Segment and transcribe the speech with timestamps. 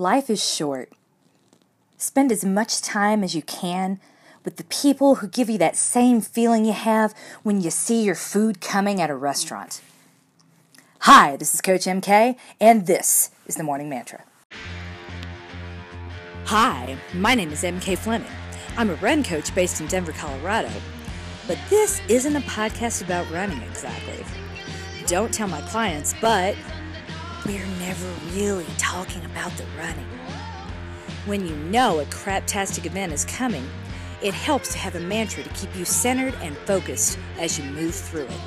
[0.00, 0.92] Life is short.
[1.96, 3.98] Spend as much time as you can
[4.44, 8.14] with the people who give you that same feeling you have when you see your
[8.14, 9.80] food coming at a restaurant.
[11.00, 14.22] Hi, this is Coach MK, and this is the Morning Mantra.
[16.44, 18.30] Hi, my name is MK Fleming.
[18.76, 20.70] I'm a run coach based in Denver, Colorado.
[21.48, 24.24] But this isn't a podcast about running exactly.
[25.08, 26.54] Don't tell my clients, but
[27.46, 30.06] we're never really talking about the running.
[31.26, 33.68] When you know a craptastic event is coming,
[34.22, 37.94] it helps to have a mantra to keep you centered and focused as you move
[37.94, 38.40] through it.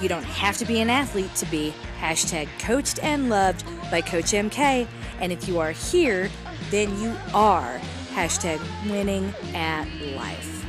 [0.00, 4.32] You don't have to be an athlete to be hashtag coached and loved by Coach
[4.32, 4.86] MK.
[5.20, 6.28] And if you are here,
[6.70, 7.80] then you are
[8.12, 9.86] hashtag winning at
[10.16, 10.66] life.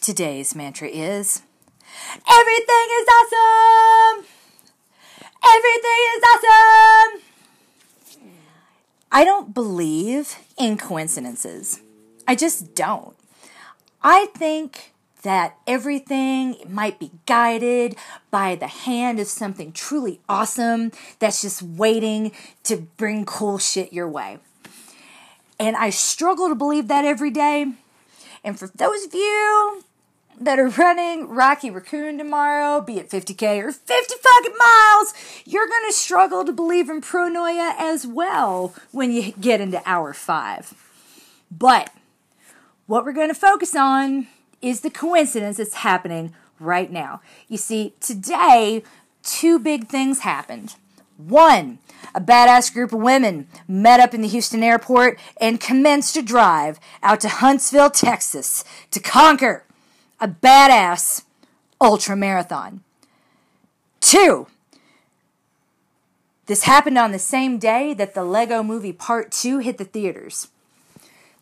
[0.00, 1.42] Today's mantra is
[2.12, 4.26] Everything is awesome!
[5.44, 7.22] Everything is awesome!
[9.12, 11.80] I don't believe in coincidences.
[12.26, 13.16] I just don't.
[14.02, 17.96] I think that everything might be guided
[18.30, 22.32] by the hand of something truly awesome that's just waiting
[22.64, 24.38] to bring cool shit your way.
[25.58, 27.66] And I struggle to believe that every day.
[28.42, 29.84] And for those of you
[30.40, 35.86] that are running Rocky Raccoon tomorrow, be it 50K or 50 fucking miles, you're going
[35.86, 40.72] to struggle to believe in pronoia as well when you get into hour five.
[41.50, 41.92] But
[42.86, 44.28] what we're going to focus on
[44.62, 47.20] is the coincidence that's happening right now.
[47.48, 48.82] You see, today,
[49.22, 50.74] two big things happened.
[51.18, 51.78] One,
[52.14, 56.80] a badass group of women met up in the Houston airport and commenced a drive
[57.02, 59.64] out to Huntsville, Texas to conquer
[60.20, 61.24] a badass
[61.80, 62.82] ultra marathon.
[64.00, 64.46] Two,
[66.46, 70.48] this happened on the same day that the Lego movie Part 2 hit the theaters.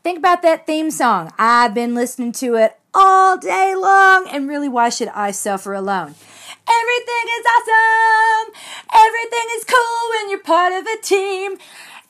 [0.02, 1.32] Think about that theme song.
[1.38, 6.14] I've been listening to it all day long, and really, why should I suffer alone?
[6.68, 8.54] Everything is awesome.
[8.94, 11.56] Everything is cool when you're part of a team.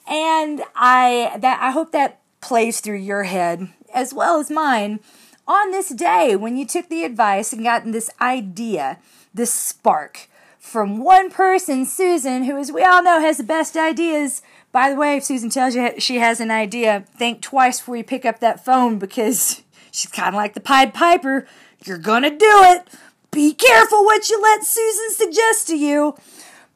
[0.08, 5.00] And I that I hope that plays through your head as well as mine
[5.48, 8.98] on this day when you took the advice and gotten this idea,
[9.32, 10.28] this spark
[10.58, 14.42] from one person, Susan, who, as we all know, has the best ideas.
[14.70, 18.04] By the way, if Susan tells you she has an idea, think twice before you
[18.04, 21.46] pick up that phone because she's kind of like the Pied Piper.
[21.84, 22.86] You're gonna do it.
[23.30, 26.16] Be careful what you let Susan suggest to you.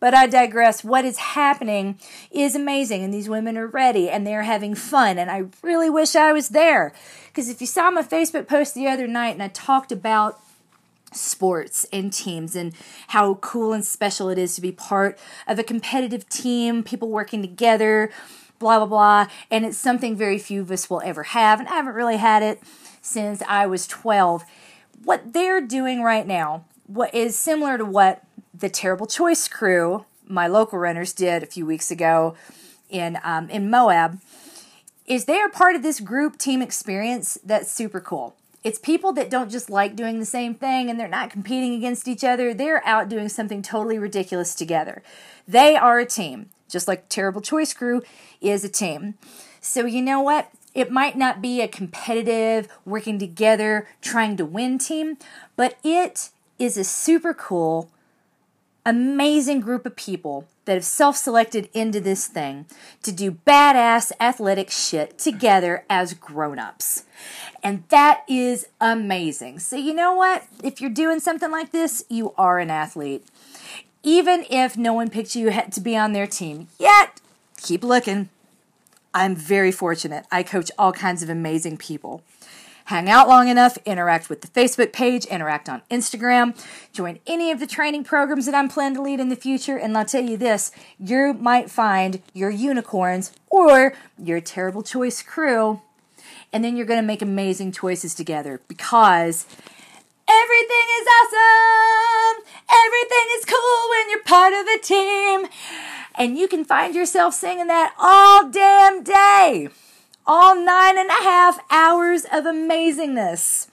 [0.03, 0.83] But I digress.
[0.83, 1.97] What is happening
[2.33, 5.17] is amazing, and these women are ready and they're having fun.
[5.17, 6.93] And I really wish I was there.
[7.29, 10.41] Because if you saw my Facebook post the other night and I talked about
[11.13, 12.75] sports and teams and
[13.09, 17.41] how cool and special it is to be part of a competitive team, people working
[17.41, 18.11] together,
[18.59, 19.29] blah, blah, blah.
[19.53, 21.61] And it's something very few of us will ever have.
[21.61, 22.61] And I haven't really had it
[23.03, 24.43] since I was 12.
[25.05, 28.25] What they're doing right now, what is similar to what
[28.63, 32.35] the Terrible Choice crew, my local runners, did a few weeks ago
[32.89, 34.21] in um, in Moab,
[35.05, 38.35] is they are part of this group team experience that's super cool.
[38.65, 42.07] It's people that don't just like doing the same thing and they're not competing against
[42.07, 42.55] each other.
[42.55, 45.03] They're out doing something totally ridiculous together.
[45.49, 48.03] They are a team, just like Terrible Choice Crew
[48.41, 49.15] is a team.
[49.61, 50.51] So, you know what?
[50.73, 55.19] It might not be a competitive, working together, trying to win team,
[55.57, 56.31] but it
[56.61, 57.91] is a super cool
[58.85, 62.67] amazing group of people that have self selected into this thing
[63.03, 67.05] to do badass athletic shit together as grown ups.
[67.63, 69.61] And that is amazing.
[69.61, 70.45] So, you know what?
[70.63, 73.25] If you're doing something like this, you are an athlete.
[74.03, 77.21] Even if no one picked you to be on their team yet,
[77.57, 78.29] keep looking.
[79.15, 80.25] I'm very fortunate.
[80.33, 82.23] I coach all kinds of amazing people
[82.87, 86.57] hang out long enough, interact with the Facebook page, interact on Instagram,
[86.93, 89.77] join any of the training programs that I'm planning to lead in the future.
[89.77, 95.81] And I'll tell you this you might find your unicorns or your terrible choice crew.
[96.53, 99.47] And then you're going to make amazing choices together because
[100.29, 102.45] everything is awesome.
[102.71, 105.47] Everything is cool when you're part of a team.
[106.15, 109.71] And you can find yourself singing that all damn day
[110.27, 113.69] all nine and a half hours of amazingness.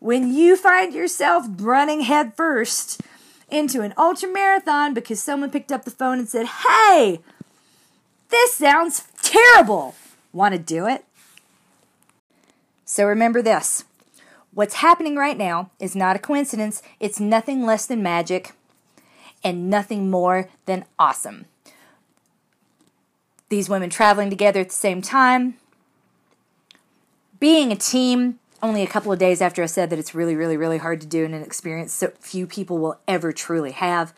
[0.00, 3.00] When you find yourself running headfirst
[3.50, 7.20] into an ultra marathon because someone picked up the phone and said, Hey,
[8.30, 9.94] this sounds terrible.
[10.32, 11.04] Want to do it?
[12.84, 13.84] So remember this
[14.52, 18.52] what's happening right now is not a coincidence, it's nothing less than magic.
[19.42, 21.44] and nothing more than awesome.
[23.50, 25.56] These women traveling together at the same time,
[27.40, 30.56] being a team, only a couple of days after I said that it's really, really,
[30.56, 34.14] really hard to do in an experience so few people will ever truly have.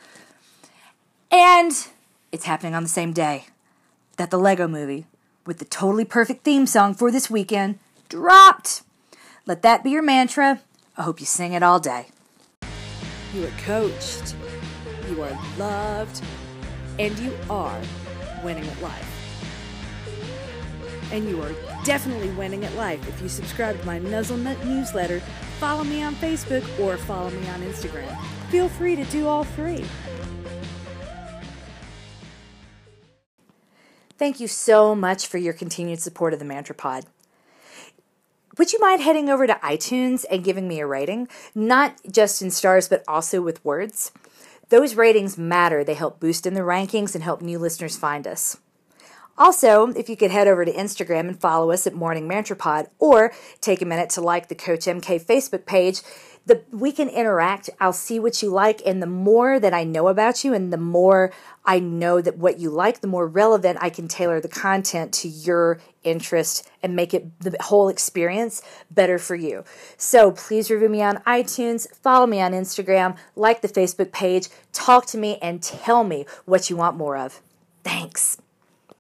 [1.31, 1.73] And
[2.33, 3.47] it's happening on the same day
[4.17, 5.07] that the Lego movie,
[5.45, 7.79] with the totally perfect theme song for this weekend,
[8.09, 8.83] dropped.
[9.47, 10.61] Let that be your mantra.
[10.97, 12.07] I hope you sing it all day.
[13.35, 14.35] You are coached,
[15.11, 16.23] you are loved,
[16.99, 17.81] and you are
[18.43, 19.16] winning at life.
[21.13, 21.53] And you are
[21.85, 25.21] definitely winning at life if you subscribe to my Nuzzlenut newsletter,
[25.61, 28.17] follow me on Facebook, or follow me on Instagram.
[28.51, 29.85] Feel free to do all three.
[34.19, 37.05] Thank you so much for your continued support of the Mantrapod.
[38.57, 41.29] Would you mind heading over to iTunes and giving me a rating?
[41.55, 44.13] Not just in stars, but also with words.
[44.71, 45.85] Those ratings matter.
[45.85, 48.57] They help boost in the rankings and help new listeners find us.
[49.39, 52.89] Also, if you could head over to Instagram and follow us at Morning Mantra Pod
[52.99, 56.01] or take a minute to like the Coach MK Facebook page,
[56.47, 57.69] the we can interact.
[57.81, 60.79] I'll see what you like and the more that I know about you and the
[60.79, 61.33] more
[61.65, 65.29] I know that what you like, the more relevant I can tailor the content to
[65.29, 69.65] your interest and make it the whole experience better for you.
[69.97, 75.07] So please review me on iTunes, follow me on Instagram, like the Facebook page, talk
[75.07, 77.41] to me and tell me what you want more of.
[77.83, 78.39] Thanks.